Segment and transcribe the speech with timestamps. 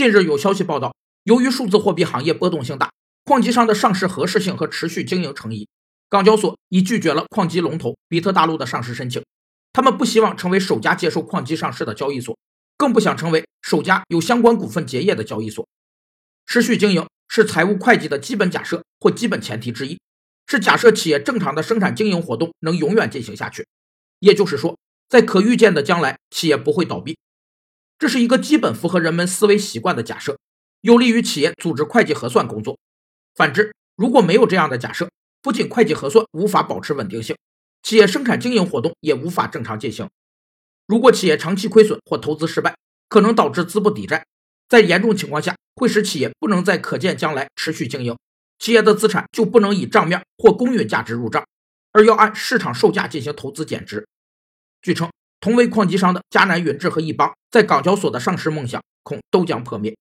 [0.00, 0.94] 近日有消息报道，
[1.24, 2.90] 由于数字货币行业波动性大，
[3.26, 5.68] 矿机商的上市合适性和持续经营成疑，
[6.08, 9.22] 港交所已拒绝了矿机龙头比特大陆的上市申请。
[9.74, 12.34] 他们不希望成为首家接受矿机上市的交易所，
[12.78, 15.68] 更不想成为首家有相关股份结业的交易所。
[16.46, 20.00] 持续经营是财务会计的基本假设或基本前提之一，
[20.46, 23.66] 是假设企业正常的生产经营活动能永远进行下去，
[24.20, 24.78] 也就是说，
[25.10, 27.18] 在可预见的将来，企业不会倒闭。
[28.00, 30.38] 这是一个基本符合人们思维习惯的假设，
[30.80, 32.78] 有利于企业组织会计核算工作。
[33.34, 35.10] 反之，如果没有这样的假设，
[35.42, 37.36] 不仅会计核算无法保持稳定性，
[37.82, 40.08] 企业生产经营活动也无法正常进行。
[40.86, 42.74] 如果企业长期亏损或投资失败，
[43.10, 44.24] 可能导致资不抵债，
[44.66, 48.16] 在严重情况下会使企业不能在可见将来持续经营，
[48.58, 51.44] 企业的资产就不能以账面或公允价值入账，
[51.92, 54.08] 而要按市场售价进行投资减值。
[54.80, 55.10] 据称。
[55.40, 59.96] 同为矿机商的迦南云志和易邦，在港交所的上市梦想恐都将破灭。